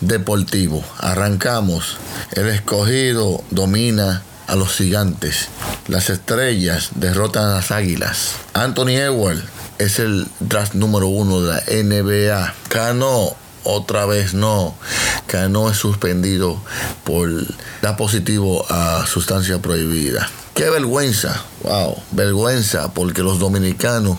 [0.00, 0.84] Deportivo.
[0.98, 1.98] Arrancamos.
[2.32, 5.48] El escogido domina a los gigantes.
[5.88, 8.36] Las estrellas derrotan a las águilas.
[8.54, 9.44] Anthony Edwards
[9.78, 12.54] es el draft número uno de la NBA.
[12.68, 14.74] Cano otra vez no.
[15.26, 16.60] Cano es suspendido
[17.04, 17.30] por
[17.82, 20.28] dar positivo a sustancia prohibida.
[20.58, 24.18] Qué vergüenza, wow, vergüenza, porque los dominicanos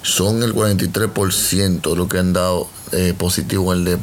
[0.00, 4.00] son el 43% de lo que han dado eh, positivo en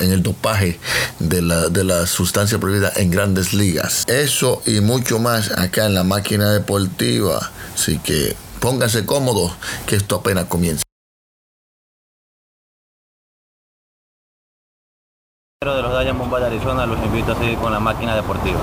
[0.00, 0.80] el, dopaje
[1.20, 4.08] de la, de la sustancia prohibida en grandes ligas.
[4.08, 7.52] Eso y mucho más acá en la máquina deportiva.
[7.76, 9.52] Así que pónganse cómodos,
[9.86, 10.82] que esto apenas comienza.
[15.64, 18.58] de los Diamondbacks de Arizona los invito a seguir con la máquina deportiva.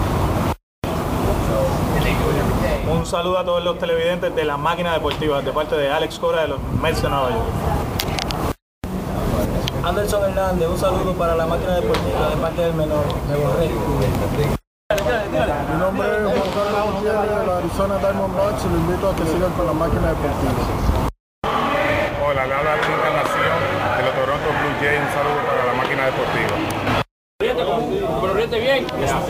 [2.97, 6.41] Un saludo a todos los televidentes de la máquina deportiva de parte de Alex Cora
[6.41, 7.45] de los Mets de Nueva York.
[9.83, 13.69] Anderson Hernández, un saludo para la máquina deportiva de parte del menor, de Borré.
[15.71, 19.23] Mi nombre es Juan Carlos Gutiérrez de la Arizona Diamondbacks y lo invito a que
[19.25, 20.53] sigan con la máquina deportiva.
[22.27, 23.57] Hola, le habla la Encarnación
[23.97, 24.99] de los Toronto Blue Jays.
[24.99, 26.55] Un saludo para la máquina deportiva.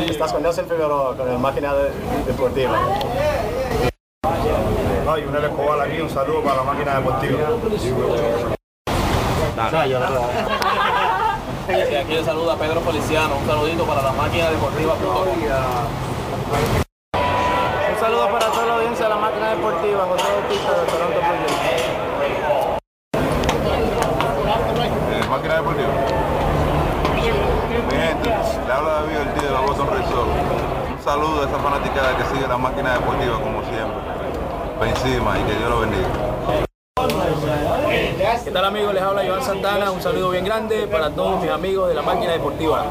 [0.09, 1.91] Estás con Nelson Figueroa con la máquina de-
[2.25, 2.79] deportiva.
[5.17, 6.00] Y Escobar aquí.
[6.00, 7.39] Un saludo para la máquina deportiva.
[11.67, 14.94] Y aquí le saluda Pedro Feliciano, un saludito para la máquina deportiva.
[17.94, 21.19] Un saludo para toda la audiencia de la máquina deportiva, José Bautista de Toronto.
[25.13, 25.89] Eh, máquina deportiva.
[27.16, 27.22] Mi
[27.95, 28.29] gente,
[28.67, 30.29] le habla David Ortiz de la Boston Red Sox.
[30.95, 34.47] Un saludo a esa fanaticada que sigue la máquina deportiva como siempre.
[34.79, 36.07] Pa' encima y que Dios lo bendiga.
[38.43, 38.93] ¿Qué tal amigos?
[38.93, 42.33] Les habla Iván Santana, un saludo bien grande para todos mis amigos de la máquina
[42.33, 42.85] deportiva.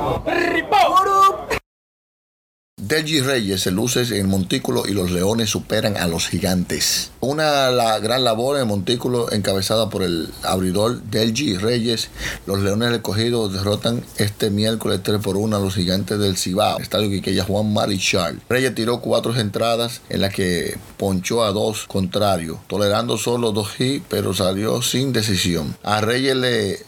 [2.87, 7.11] Delgi Reyes se luce en el montículo y los leones superan a los gigantes.
[7.19, 12.11] Una la, gran labor en el montículo encabezada por el abridor Delgi Reyes.
[12.47, 16.79] Los leones del cogido derrotan este miércoles 3 por 1 a los gigantes del Cibao.
[16.79, 18.41] Estadio Quiqueya Juan Marichal.
[18.49, 24.05] Reyes tiró cuatro entradas en las que ponchó a dos contrarios, tolerando solo dos hits,
[24.09, 25.77] pero salió sin decisión.
[25.83, 26.79] A Reyes le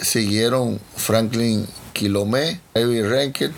[0.00, 1.66] siguieron Franklin
[1.96, 3.52] Quilomé, David Rankett,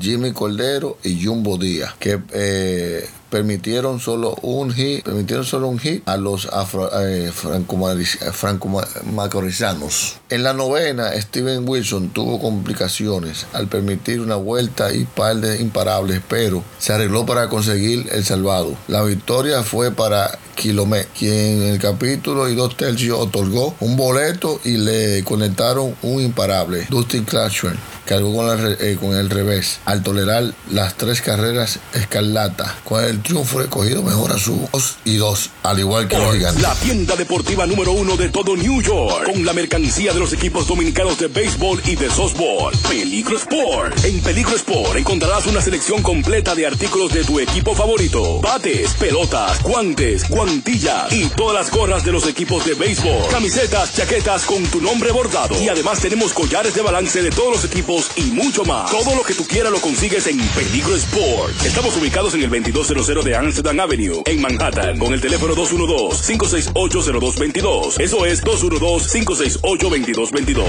[0.00, 6.02] Jimmy Cordero y Jumbo Díaz, que eh, permitieron solo un hit, permitieron solo un hit
[6.08, 10.16] a los afro, eh, franco-macorizanos.
[10.28, 16.20] En la novena, Steven Wilson tuvo complicaciones al permitir una vuelta y par de imparables,
[16.28, 18.74] pero se arregló para conseguir el salvado.
[18.88, 24.60] La victoria fue para Quilomé, quien en el capítulo y dos tercios otorgó un boleto
[24.64, 26.86] y le conectaron un imparable.
[26.88, 32.74] Dustin Clarkson cargó eh, con el revés al tolerar las tres carreras escarlata.
[32.84, 36.62] Con el triunfo recogido mejora su 2 y 2, al igual que gigantes.
[36.62, 39.30] La tienda deportiva número uno de todo New York.
[39.32, 42.72] Con la mercancía de los equipos dominicanos de béisbol y de softball.
[42.88, 44.04] Peligro Sport.
[44.04, 48.40] En Peligro Sport encontrarás una selección completa de artículos de tu equipo favorito.
[48.40, 53.28] Bates, pelotas, guantes, guantillas y todas las gorras de los equipos de béisbol.
[53.30, 55.60] Camisetas, chaquetas con tu nombre bordado.
[55.62, 58.90] Y además tenemos collares de balance de todos los equipos y mucho más.
[58.90, 61.64] Todo lo que tú quieras lo consigues en Peligro Sport.
[61.64, 68.00] Estamos ubicados en el 2200 de Amsterdam Avenue, en Manhattan, con el teléfono 212-568-0222.
[68.00, 70.64] Eso es 212-568-2222.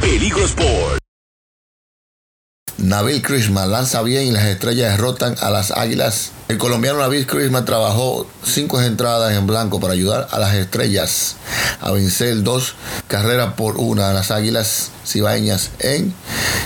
[0.00, 1.03] Peligro Sport.
[2.84, 6.32] Nabil Christmas lanza bien y las estrellas derrotan a las águilas.
[6.48, 11.36] El colombiano Nabil Christmas trabajó cinco entradas en blanco para ayudar a las estrellas
[11.80, 12.74] a vencer dos
[13.08, 16.12] carreras por una a las águilas cibaeñas en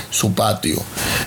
[0.09, 0.83] su patio.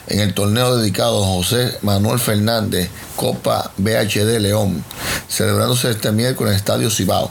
[0.09, 4.85] En el torneo dedicado a José Manuel Fernández, Copa BHD León,
[5.27, 7.31] celebrándose este miércoles en el Estadio Cibao.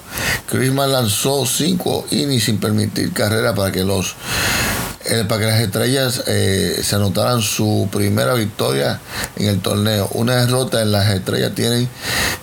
[0.49, 4.15] Christmas lanzó cinco innings sin permitir carrera para que los
[5.05, 8.99] eh, para que las estrellas eh, se anotaran su primera victoria
[9.35, 10.07] en el torneo.
[10.13, 11.89] Una derrota en las estrellas tienen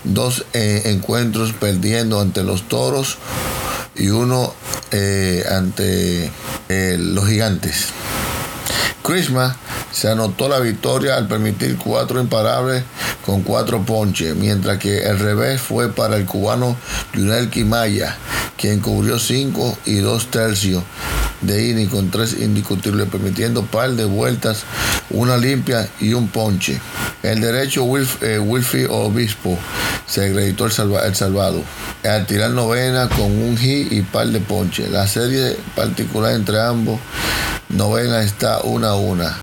[0.02, 3.18] dos eh, encuentros perdiendo ante los toros
[3.94, 4.54] y uno
[5.50, 6.30] ante
[6.68, 7.88] los gigantes.
[9.02, 9.56] Christmas
[9.92, 12.84] se anotó la victoria al permitir cuatro imparables
[13.26, 16.76] con cuatro ponches, mientras que el revés fue para el cubano
[17.12, 18.16] Lionel Quimaya,
[18.56, 20.82] quien cubrió cinco y dos tercios
[21.40, 24.64] de inning con tres indiscutibles, permitiendo par de vueltas,
[25.10, 26.80] una limpia y un ponche.
[27.22, 28.38] El derecho Wilf, eh,
[28.88, 29.58] Obispo
[30.06, 30.72] se acreditó el,
[31.04, 31.62] el, salvado
[32.04, 34.88] al tirar novena con un hit y par de ponche.
[34.88, 37.00] La serie particular entre ambos
[37.68, 39.40] novena está una a una.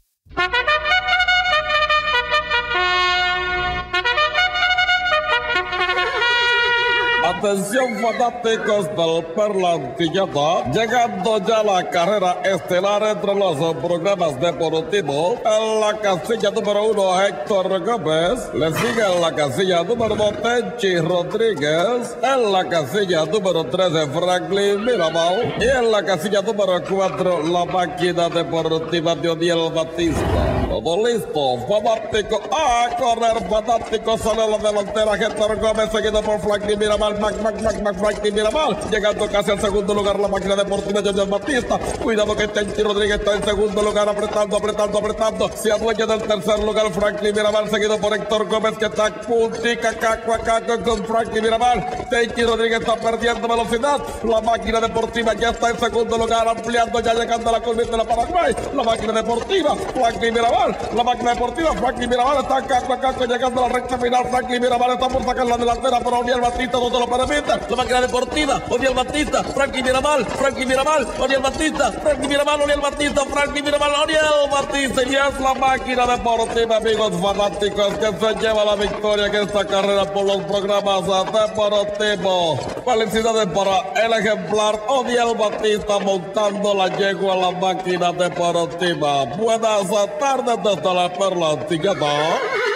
[7.45, 15.38] Atención fanáticos del Perlantilleta, llegando ya la carrera estelar entre los programas deportivos.
[15.45, 18.50] En la casilla número uno, Héctor Gómez.
[18.51, 22.18] Le sigue en la casilla número dos, Tenchi Rodríguez.
[22.24, 25.53] En la casilla número tres, Franklin Mirabal.
[25.59, 30.65] Y en la casilla número cuatro, la máquina deportiva de Odiel Batista.
[30.68, 32.41] Todo listo, fanático.
[32.51, 34.18] A correr, fanático.
[34.18, 37.34] Sale la delantera, Héctor Gómez, seguido por Franklin Mirabal.
[37.41, 38.77] Mac, Mac, Mac, Mac, mal.
[38.89, 41.79] Llegando casi al segundo lugar la máquina deportiva de Batista.
[42.01, 45.49] Cuidado que Tenchi Rodríguez está en segundo lugar, apretando, apretando, apretando.
[45.55, 50.33] Se adueña del tercer lugar Franklin Mirabal, seguido por Héctor Gómez, que está puntica, caco
[50.33, 52.07] a caco con Franklin Mirabal.
[52.09, 53.99] Tenchi Rodríguez está perdiendo velocidad.
[54.23, 57.97] La máquina deportiva ya está en segundo lugar, ampliando, ya llegando a la curva de
[57.97, 58.55] la Paraguay.
[58.73, 60.77] La máquina deportiva, Franklin Mirabal.
[60.95, 64.25] La máquina deportiva, Franklin Mirabal está caco a caco, llegando a la recta final.
[64.29, 68.62] Franklin Mirabal está por sacar la delantera, pero Oniel Batista no se la máquina deportiva,
[68.69, 74.50] Odiel Batista, Frankie Miramal, Frankie Miramal, Odiel Batista, Frankie Miramal, Odiel Batista, Frankie Miramal, Odiel
[74.51, 79.65] Batista, y es la máquina deportiva, amigos fanáticos, que se lleva la victoria en esta
[79.65, 82.59] carrera por los programas deportivos.
[82.83, 89.25] Felicidades para el ejemplar Odiel Batista montando la yegua a la máquina deportiva.
[89.38, 89.88] Buenas
[90.19, 92.75] tardes desde la Perla Antigua.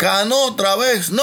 [0.00, 1.22] Cano otra vez, no.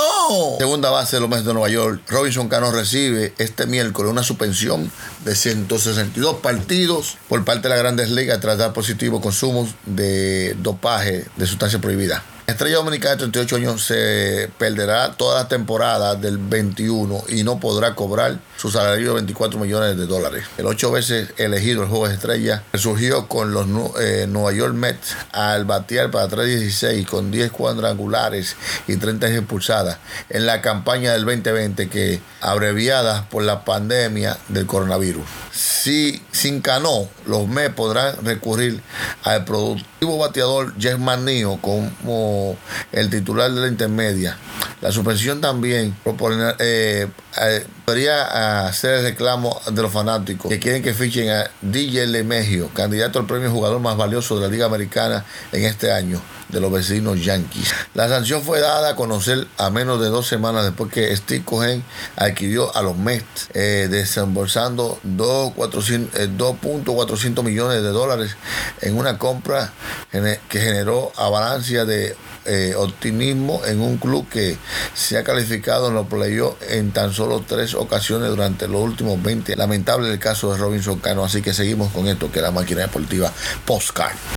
[0.60, 4.92] Segunda base de los Mets de Nueva York, Robinson Cano recibe este miércoles una suspensión
[5.26, 11.26] de 162 partidos por parte de las grandes ligas tras dar positivo consumos de dopaje
[11.38, 12.22] de sustancias prohibidas.
[12.46, 17.96] Estrella Dominicana de 38 años se perderá toda la temporada del 21 y no podrá
[17.96, 20.46] cobrar su salario de 24 millones de dólares.
[20.58, 23.68] El ocho veces elegido el juego estrella surgió con los
[24.00, 28.56] eh, Nueva York Mets al batear para 3.16 con 10 cuadrangulares
[28.88, 30.00] y 30 impulsadas
[30.30, 35.26] en la campaña del 2020 que abreviada por la pandemia del coronavirus.
[35.52, 38.82] Si sin Cano, los Mets podrán recurrir
[39.24, 42.58] al productivo bateador Jeff Manio como
[42.92, 44.38] el titular de la intermedia.
[44.82, 45.96] La suspensión también
[46.60, 47.08] eh,
[47.42, 52.70] eh, podría hacer el reclamo de los fanáticos que quieren que fichen a DJ Lemegio,
[52.74, 56.72] candidato al premio jugador más valioso de la Liga Americana en este año de los
[56.72, 57.74] vecinos Yankees.
[57.94, 61.84] La sanción fue dada a conocer a menos de dos semanas después que Steve Cohen
[62.16, 68.38] adquirió a los Mets, eh, desembolsando 2.400 millones de dólares
[68.82, 69.74] en una compra
[70.12, 72.16] que generó avalancia de
[72.48, 74.58] eh, optimismo en un club que
[74.94, 79.56] se ha calificado en los playoffs en tan solo tres ocasiones durante los últimos 20.
[79.56, 82.82] Lamentable el caso de Robinson Cano, así que seguimos con esto que es la máquina
[82.82, 83.32] deportiva
[83.66, 84.37] Postcard.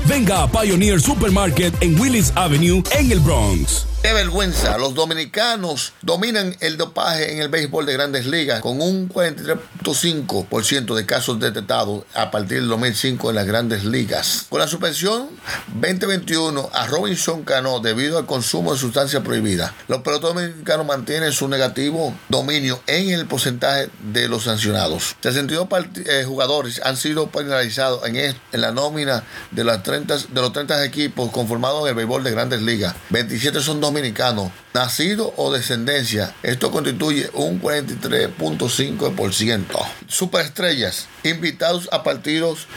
[0.07, 3.90] venga a Pioneer Supermarket en Willis Avenue en el Bronx.
[4.03, 4.79] ¡Qué vergüenza!
[4.79, 11.05] Los dominicanos dominan el dopaje en el béisbol de grandes ligas con un 43.5% de
[11.05, 14.47] casos detectados a partir del 2005 en las grandes ligas.
[14.49, 15.29] Con la suspensión
[15.75, 21.47] 2021 a Robinson Cano debido al consumo de sustancias prohibidas, los peloteros dominicanos mantienen su
[21.47, 25.15] negativo dominio en el porcentaje de los sancionados.
[25.21, 25.67] 62
[26.07, 30.85] eh, jugadores han sido penalizados en, en la nómina de, las 30, de los 30
[30.85, 32.95] equipos conformados en el béisbol de grandes ligas.
[33.11, 36.33] 27 son dominicano, nacido o descendencia.
[36.43, 39.65] Esto constituye un 43.5%.
[40.07, 42.67] Superestrellas, invitados a partidos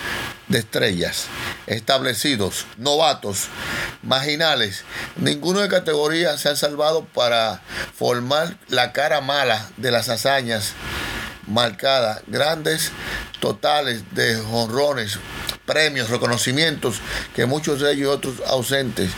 [0.48, 1.26] de estrellas,
[1.68, 3.44] establecidos, novatos,
[4.02, 4.82] marginales.
[5.16, 7.62] Ninguno de categoría se ha salvado para
[7.94, 10.72] formar la cara mala de las hazañas
[11.46, 12.92] marcadas, grandes
[13.40, 15.18] totales de jonrones,
[15.66, 17.00] premios, reconocimientos
[17.34, 19.10] que muchos de ellos y otros ausentes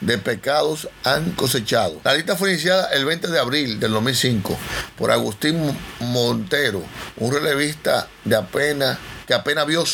[0.00, 2.00] de pecados han cosechado.
[2.04, 4.56] La lista fue iniciada el 20 de abril del 2005
[4.96, 6.82] por Agustín Montero,
[7.16, 9.84] un relevista de apenas que apenas vio,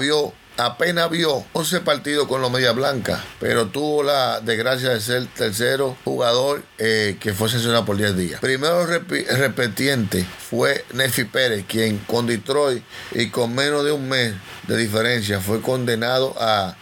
[0.00, 5.26] vio apenas vio 11 partidos con los Media Blanca, pero tuvo la desgracia de ser
[5.26, 8.40] tercero jugador eh, que fue sancionado por 10 días.
[8.40, 12.82] Primero repetiente fue Nefi Pérez, quien con Detroit
[13.12, 14.34] y con menos de un mes
[14.68, 16.76] de diferencia fue condenado a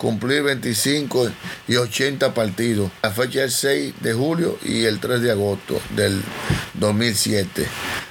[0.00, 1.30] cumplir 25
[1.68, 2.90] y 80 partidos.
[3.02, 6.22] La fecha es 6 de julio y el 3 de agosto del
[6.74, 7.66] 2007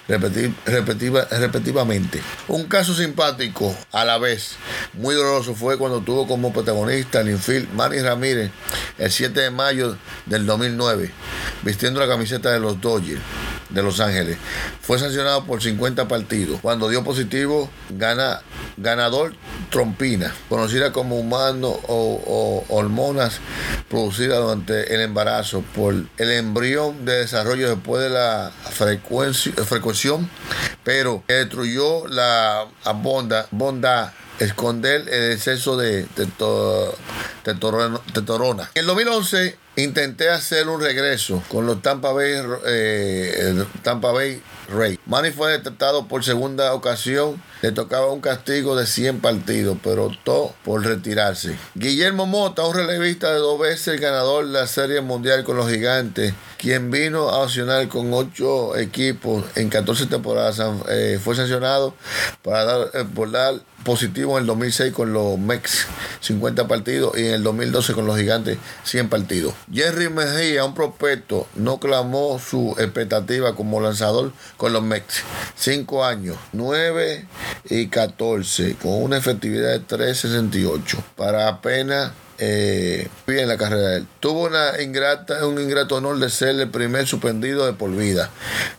[0.08, 2.22] repetitivamente.
[2.48, 4.52] Un caso simpático a la vez,
[4.94, 8.52] muy doloroso, fue cuando tuvo como protagonista el infield Manny Ramírez
[9.00, 11.10] el 7 de mayo del 2009,
[11.64, 13.22] vistiendo la camiseta de los Dodgers
[13.70, 14.38] de Los Ángeles.
[14.82, 16.60] Fue sancionado por 50 partidos.
[16.62, 18.42] Cuando dio positivo, gana,
[18.78, 19.34] ganador
[19.70, 23.40] trompina, conocida como humano o, hormonas
[23.90, 29.54] producidas durante el embarazo por el embrión de desarrollo después de la frecuencia,
[30.84, 36.08] pero destruyó la bondad, bondad esconder el exceso de
[37.44, 38.72] testosterona.
[38.74, 42.34] En el 2011 intenté hacer un regreso con los Tampa Bay,
[42.66, 45.00] eh, Tampa Bay Rey.
[45.06, 47.42] Manny fue detectado por segunda ocasión.
[47.62, 51.58] Le tocaba un castigo de 100 partidos, pero optó por retirarse.
[51.76, 56.34] Guillermo Mota, un relevista de dos veces ganador de la Serie Mundial con los Gigantes,
[56.58, 61.96] quien vino a accionar con ocho equipos en 14 temporadas, eh, fue sancionado
[62.44, 65.88] para dar, eh, por dar positivo en el 2006 con los Mex,
[66.22, 69.54] 50 partidos, y en el 2012 con los Gigantes, 100 partidos.
[69.72, 75.24] Jerry Mejía, un prospecto, no clamó su expectativa como lanzador con los Mex.
[75.56, 77.26] 5 años, 9
[77.70, 84.08] y 14, con una efectividad de 3.68, para apenas eh, en la carrera de él.
[84.22, 88.30] Tuvo una ingrata, un ingrato honor de ser el primer suspendido de por vida.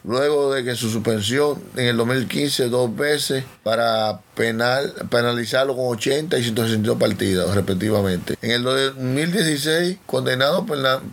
[0.03, 6.39] Luego de que su suspensión en el 2015 dos veces para penal, penalizarlo con 80
[6.39, 8.39] y 162 partidos respectivamente.
[8.41, 10.65] En el 2016 condenado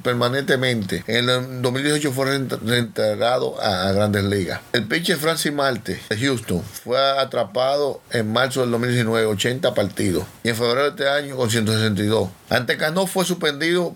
[0.01, 1.03] permanentemente.
[1.07, 4.61] En el 2018 fue reintegrado a, Grandes Ligas.
[4.71, 10.23] El pitcher Francis Marte de Houston fue atrapado en marzo del 2019, 80 partidos.
[10.45, 12.29] Y en febrero de este año con 162.
[12.49, 13.93] Antes Cano fue suspendido,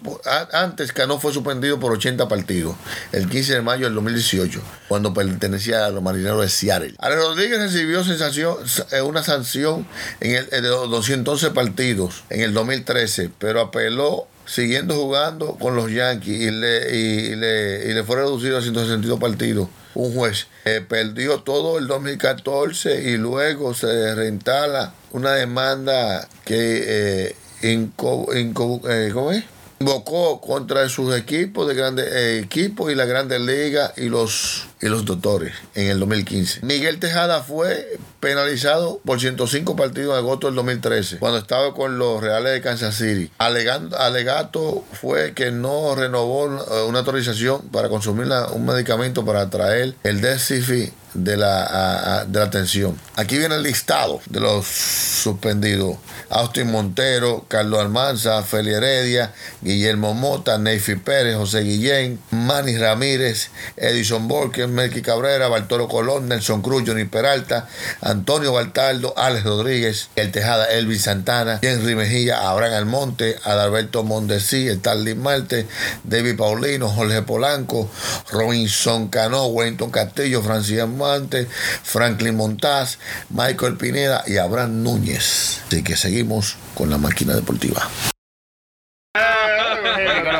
[0.51, 2.75] antes Cano fue suspendido por 80 partidos,
[3.13, 6.93] el 15 de mayo del 2018, cuando pertenecía a los marineros de Seattle.
[6.99, 8.57] Alex Rodríguez recibió sensación,
[8.91, 9.87] eh, una sanción
[10.19, 16.41] en el, de 211 partidos en el 2013, pero apeló siguiendo jugando con los Yankees
[16.41, 19.69] y le, y le, y le fue reducido a 162 partidos.
[19.93, 26.83] Un juez eh, perdió todo el 2014 y luego se reinstala una demanda que
[27.27, 29.43] eh, inco, eh, ¿cómo es?
[29.81, 34.87] invocó contra sus equipos de grandes eh, equipos y la Grandes Ligas y los y
[34.87, 36.61] los doctores en el 2015.
[36.63, 42.21] Miguel Tejada fue penalizado por 105 partidos en agosto del 2013, cuando estaba con los
[42.21, 43.31] Reales de Kansas City.
[43.37, 46.45] Alegando, alegato fue que no renovó
[46.87, 52.99] una autorización para consumir un medicamento para traer el déficit de la, de la atención.
[53.15, 55.97] Aquí viene el listado de los suspendidos.
[56.29, 64.29] Austin Montero, Carlos Almanza, Feli Heredia, Guillermo Mota, Neyfi Pérez, José Guillén, Manny Ramírez, Edison
[64.29, 67.67] Borges, Melqui Cabrera, Bartolo Colón, Nelson Cruz, Johnny Peralta,
[67.99, 75.21] Antonio Baltaldo, Alex Rodríguez, El Tejada, Elvis Santana, Henry Mejía, Abraham Almonte, Adalberto Mondesí, Starling
[75.21, 75.67] Marte,
[76.05, 77.89] David Paulino, Jorge Polanco,
[78.31, 81.47] Robinson Cano, Wellington Castillo, Francis Mante,
[81.83, 82.97] Franklin Montaz,
[83.29, 85.61] Michael Pineda y Abraham Núñez.
[85.67, 87.87] Así que seguimos con la máquina deportiva.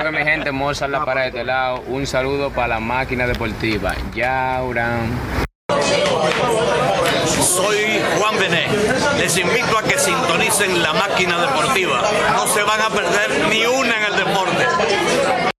[0.03, 1.81] que mi gente, Mozart la de este lado.
[1.87, 3.95] Un saludo para la máquina deportiva.
[4.15, 5.19] Yauran.
[7.41, 8.67] Soy Juan Bené.
[9.17, 12.01] Les invito a que sintonicen la máquina deportiva.
[12.33, 15.50] No se van a perder ni una en el deporte.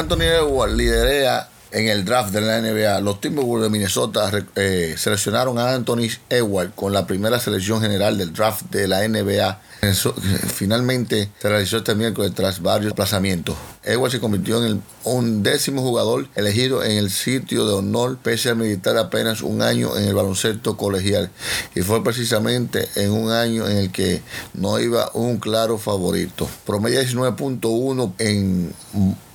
[0.00, 3.00] Anthony Edwards liderea en el draft de la NBA.
[3.02, 8.32] Los Timberwolves de Minnesota eh, seleccionaron a Anthony Edwards con la primera selección general del
[8.32, 9.60] draft de la NBA.
[10.54, 13.56] finalmente se realizó este miércoles tras varios desplazamientos.
[13.84, 18.54] Edwards se convirtió en el undécimo jugador elegido en el sitio de honor pese a
[18.54, 21.30] militar apenas un año en el baloncesto colegial
[21.74, 24.22] y fue precisamente en un año en el que
[24.54, 26.48] no iba un claro favorito.
[26.64, 28.74] Promedio 19.1 en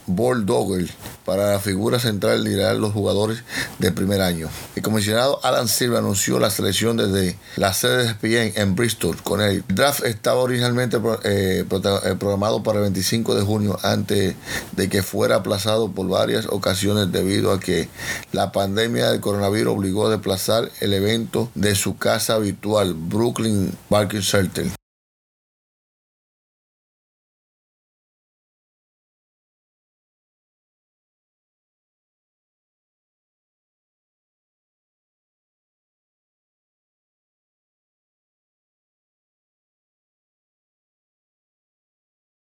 [0.08, 0.90] Ball Dogger
[1.26, 3.44] para la figura central liderar los jugadores
[3.80, 4.50] del primer año.
[4.76, 9.42] El comisionado Alan Silva anunció la selección desde la sede de ESPN en Bristol con
[9.42, 14.36] el draft estaba originalmente eh, eh, programado para el 25 de junio antes
[14.74, 17.90] de que fuera aplazado por varias ocasiones debido a que
[18.32, 24.22] la pandemia del coronavirus obligó a desplazar el evento de su casa habitual Brooklyn Barking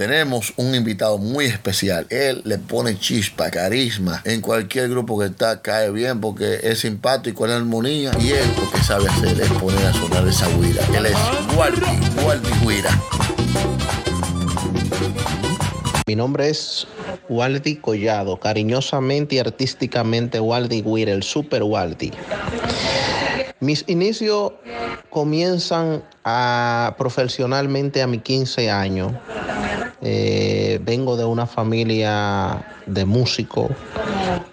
[0.00, 2.06] Tenemos un invitado muy especial.
[2.08, 4.22] Él le pone chispa, carisma.
[4.24, 8.10] En cualquier grupo que está, cae bien porque es simpático, en armonía.
[8.18, 10.82] Y él lo que sabe hacer es poner a sonar esa guira.
[10.96, 11.16] Él es
[11.54, 12.98] Waldi, Waldi Guira.
[16.06, 16.86] Mi nombre es
[17.28, 22.10] Waldi Collado, cariñosamente y artísticamente Waldi Guira, el super Waldi.
[23.60, 24.52] Mis inicios
[25.10, 29.12] comienzan a, profesionalmente a mis 15 años.
[30.00, 33.78] Eh, vengo de una familia de músicos,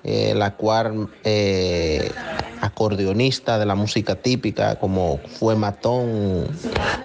[0.03, 2.19] eh, la cual eh,
[2.61, 6.47] acordeonista de la música típica, como fue Matón,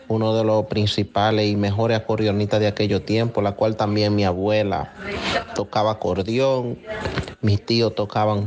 [0.09, 4.93] uno de los principales y mejores acordeonistas de aquellos tiempos, la cual también mi abuela
[5.55, 6.79] tocaba acordeón,
[7.41, 8.45] mis tíos tocaban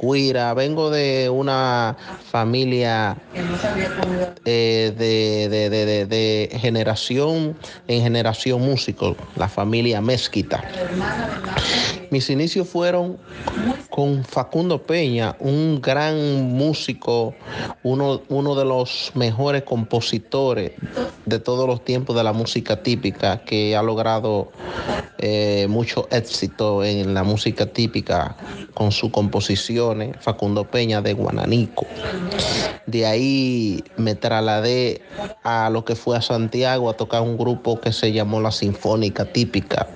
[0.00, 0.54] guira.
[0.54, 1.96] Vengo de una
[2.30, 3.16] familia
[4.44, 7.56] eh, de, de, generación
[7.88, 10.62] en generación músico, la familia Mezquita.
[12.10, 13.18] Mis inicios fueron
[13.90, 17.34] con Facundo Peña, un gran músico,
[17.82, 20.72] uno, uno de los mejores compositores
[21.24, 24.52] de todos los tiempos de la música típica, que ha logrado
[25.18, 28.36] eh, mucho éxito en la música típica
[28.74, 31.86] con sus composiciones, Facundo Peña de Guananico.
[32.86, 35.02] De ahí me trasladé
[35.42, 39.24] a lo que fue a Santiago a tocar un grupo que se llamó La Sinfónica
[39.24, 39.88] Típica.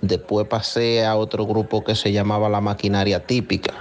[0.00, 3.74] Después pasé a otro grupo que se llamaba La Maquinaria Típica típica.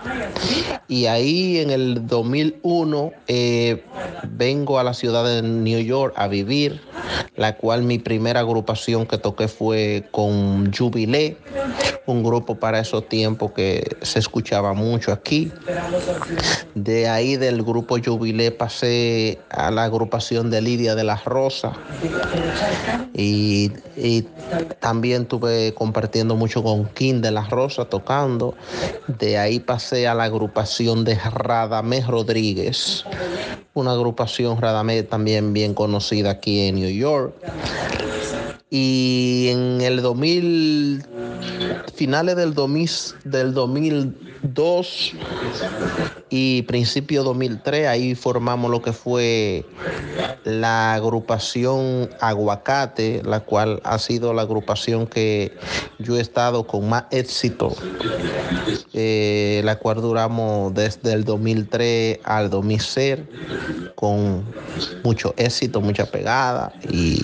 [0.87, 3.83] Y ahí en el 2001 eh,
[4.29, 6.81] vengo a la ciudad de New York a vivir,
[7.35, 11.37] la cual mi primera agrupación que toqué fue con Jubilé,
[12.05, 15.51] un grupo para esos tiempos que se escuchaba mucho aquí.
[16.75, 21.73] De ahí del grupo Jubilé pasé a la agrupación de Lidia de la Rosa
[23.13, 24.25] y, y
[24.79, 28.55] también tuve compartiendo mucho con King de la Rosa tocando.
[29.07, 31.15] De ahí pasé a la agrupación de
[31.51, 33.03] Radamés Rodríguez,
[33.73, 37.33] una agrupación Radamés también bien conocida aquí en New York.
[38.73, 41.03] Y en el 2000,
[41.93, 42.89] finales del, 2000,
[43.25, 45.11] del 2002
[46.29, 49.65] y principio 2003, ahí formamos lo que fue
[50.45, 55.51] la agrupación Aguacate, la cual ha sido la agrupación que
[55.99, 57.75] yo he estado con más éxito,
[58.93, 63.17] eh, la cual duramos desde el 2003 al 2006
[63.95, 64.45] con
[65.03, 67.21] mucho éxito, mucha pegada y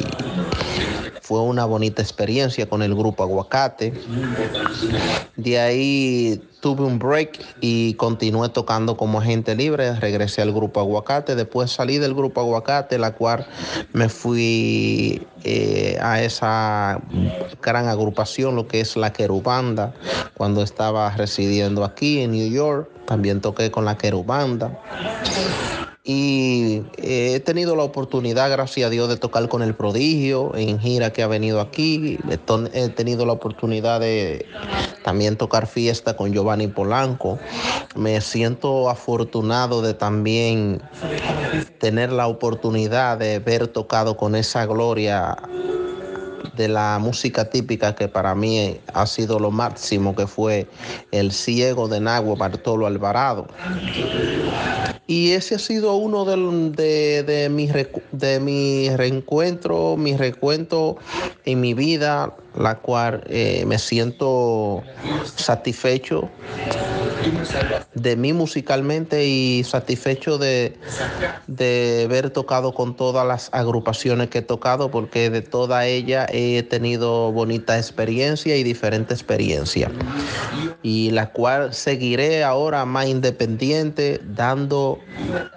[1.27, 3.91] fue una bonita experiencia con el grupo Aguacate.
[5.35, 9.93] De ahí tuve un break y continué tocando como agente libre.
[9.99, 11.35] Regresé al grupo Aguacate.
[11.35, 13.45] Después salí del grupo Aguacate, la cual
[13.91, 17.01] me fui eh, a esa
[17.61, 19.93] gran agrupación, lo que es la Querubanda,
[20.33, 22.87] cuando estaba residiendo aquí en New York.
[23.05, 24.79] También toqué con la Querubanda.
[26.09, 30.79] Y eh, he tenido la oportunidad, gracias a Dios, de tocar con el prodigio en
[30.79, 32.17] gira que ha venido aquí.
[32.73, 34.45] He tenido la oportunidad de
[35.03, 37.39] también tocar fiesta con Giovanni Polanco.
[37.97, 40.81] Me siento afortunado de también
[41.77, 45.35] tener la oportunidad de haber tocado con esa gloria
[46.55, 50.67] de la música típica que para mí ha sido lo máximo, que fue
[51.11, 53.47] El Ciego de Nagua Bartolo Alvarado.
[55.07, 57.71] Y ese ha sido uno de, de, mis,
[58.11, 60.97] de mi reencuentro, mi recuento
[61.45, 64.83] en mi vida, la cual eh, me siento
[65.35, 66.29] satisfecho
[67.93, 70.77] de mí musicalmente y satisfecho de,
[71.47, 76.63] de haber tocado con todas las agrupaciones que he tocado porque de toda ella he
[76.63, 79.91] tenido bonita experiencia y diferente experiencia.
[80.83, 84.99] Y la cual seguiré ahora más independiente dando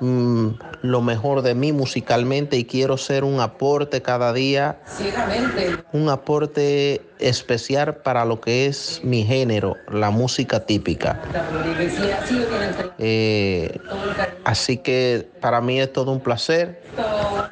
[0.00, 0.48] mm,
[0.82, 4.80] lo mejor de mí musicalmente y quiero ser un aporte cada día.
[5.92, 11.20] Un aporte especial para lo que es mi género, la música típica.
[12.98, 13.78] Eh,
[14.44, 16.82] así que para mí es todo un placer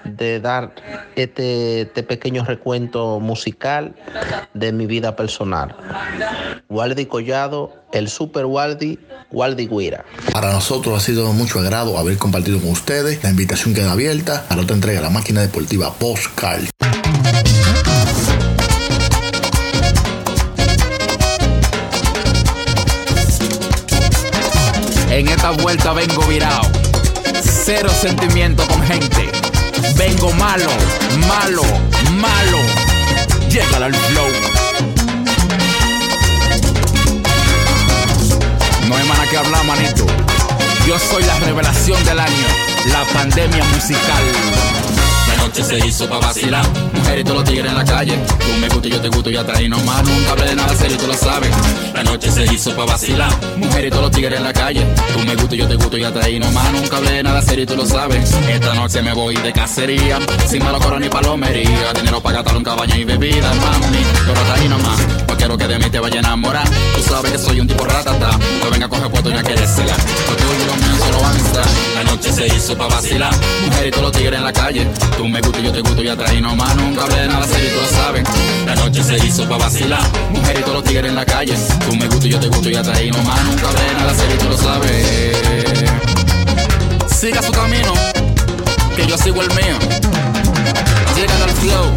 [0.05, 0.73] de dar
[1.17, 3.95] este, este pequeño recuento musical
[4.55, 5.75] de mi vida personal.
[6.69, 8.99] Waldi Collado, el Super Waldi,
[9.31, 10.05] Waldi Guira.
[10.33, 13.23] Para nosotros ha sido mucho agrado haber compartido con ustedes.
[13.23, 16.65] La invitación queda abierta a la otra entrega, la máquina deportiva Postcard.
[25.51, 26.63] Vuelta vengo virado.
[27.43, 29.31] Cero sentimiento con gente.
[29.97, 30.71] Vengo malo,
[31.27, 31.63] malo,
[32.13, 32.59] malo.
[33.49, 34.27] Llega al flow.
[38.89, 40.07] No hay mana que hablar, manito.
[40.87, 42.47] Yo soy la revelación del año.
[42.87, 44.68] La pandemia musical.
[45.39, 46.65] Noche se hizo pa' vacilar.
[46.93, 48.19] Mujeres y todos los tigres en la calle.
[48.39, 50.03] Tú me gusta y yo te gusto y hasta ahí nomás.
[50.05, 51.51] Nunca hablé de nada serio, tú lo sabes.
[51.95, 53.31] La noche se hizo pa' vacilar.
[53.57, 54.87] Mujeres y todos los tigres en la calle.
[55.13, 56.73] Tú me gusta y yo te gusto y hasta ahí nomás.
[56.73, 58.33] Nunca hablé de nada serio, tú lo sabes.
[58.49, 60.19] Esta noche me voy de cacería.
[60.47, 61.93] Sin malo ni palomería.
[61.95, 63.99] Dinero para gastar un cabaña y bebida, mami.
[64.27, 65.28] Pero hasta ahí nomás.
[65.39, 66.69] No quiero que de mí te vaya a enamorar.
[66.97, 68.31] Tú sabes que soy un tipo ratata.
[68.61, 69.97] No venga a coger foto y ya quieres cegar.
[70.27, 71.65] Porque hoy los míos solo van a estar.
[71.95, 73.33] La noche se hizo pa' vacilar.
[73.65, 74.89] Mujeres y todos los tigres en la calle.
[75.17, 76.75] Tú me gusta y yo te gusto y hasta ahí nomás.
[76.75, 78.25] Nunca hablé de nada serio, tú lo sabes.
[78.67, 80.03] La noche se hizo pa' vacilar.
[80.33, 81.55] Mujeres y todos los tigres en la calle.
[81.89, 83.45] Tú me gusta y yo te gusto y hasta ahí nomás.
[83.45, 85.37] Nunca hablé de nada serio, tú lo sabes.
[87.17, 87.93] Siga su camino,
[88.97, 89.79] que yo sigo el mío.
[91.15, 91.97] Llega al flow,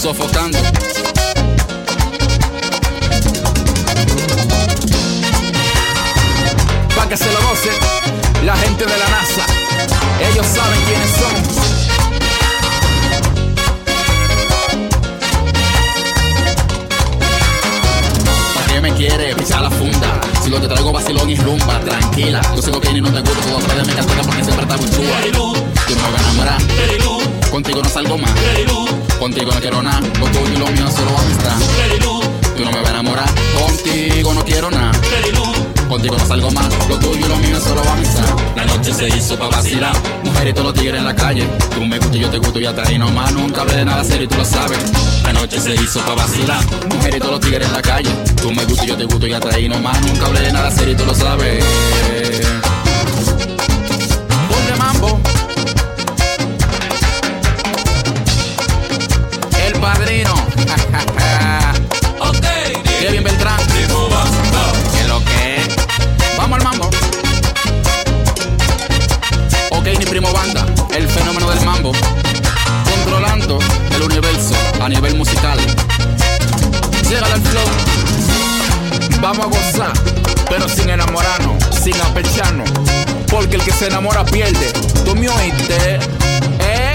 [0.00, 0.58] sofocando.
[7.12, 7.68] Que se lo goce
[8.42, 9.44] la gente de la NASA.
[10.30, 11.34] Ellos saben quiénes son.
[18.54, 20.20] ¿Para qué me quiere pisar la funda?
[20.42, 22.40] Si lo que traigo vacilón y rumba, tranquila.
[22.56, 24.76] Yo sigo que ni no te gusto, todo atrás de mi cartera porque siempre está
[24.78, 25.20] muy chula.
[25.34, 26.62] Tú me vas a enamorar.
[27.50, 28.32] Contigo no salgo más.
[29.18, 30.00] Contigo no quiero nada.
[30.00, 31.58] Lo tuyo y lo mío solo amistad.
[32.56, 33.28] Tú no me vas a enamorar.
[33.60, 34.92] Contigo no quiero nada.
[35.92, 36.88] Contigo no salgo más.
[36.88, 38.24] Lo tuyo y lo mío solo amistad.
[38.56, 39.94] La noche se hizo pa' vacilar.
[40.24, 41.46] Mujeres y todos los tigres en la calle.
[41.74, 43.30] Tú me gustas y yo te gusto y hasta ahí nomás.
[43.32, 44.78] Nunca hablé de nada serio y tú lo sabes.
[45.22, 46.64] La noche se hizo pa' vacilar.
[46.88, 48.10] Mujeres todos los tigres en la calle.
[48.40, 50.00] Tú me gustas y yo te gusto y hasta ahí nomás.
[50.00, 51.62] Nunca hablé de nada serio y tú lo sabes.
[54.78, 55.21] Mambo.
[69.92, 70.64] Ok, ni primo banda.
[70.94, 71.92] El fenómeno del mambo.
[72.84, 73.58] Controlando
[73.94, 75.58] el universo a nivel musical.
[77.08, 77.66] Llega al flow.
[79.20, 79.92] Vamos a gozar,
[80.48, 82.70] pero sin enamorarnos, sin apecharnos.
[83.28, 84.72] Porque el que se enamora pierde.
[85.04, 85.98] ¿Tú me oíste?
[86.60, 86.94] ¿Eh?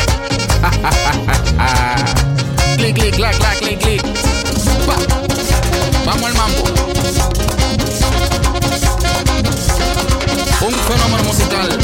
[2.78, 4.04] clic, clic, clac, clac, clic, clic.
[4.90, 4.96] Va.
[6.06, 6.64] Vamos al mambo.
[10.68, 11.80] Un fenómeno musical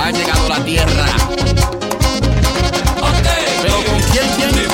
[0.00, 1.06] ha llegado a la tierra.
[3.62, 4.68] Pero con quién tiene?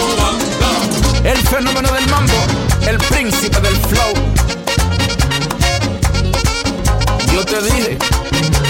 [1.24, 2.35] El fenómeno del mambo,
[2.87, 4.12] el príncipe del flow.
[7.33, 7.98] Yo te dije,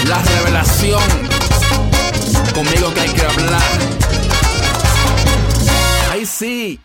[0.07, 1.03] la revelación.
[2.53, 3.95] Conmigo que hay que hablar.
[6.25, 6.79] Sí.